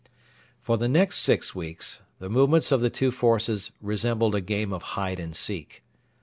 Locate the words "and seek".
5.19-5.83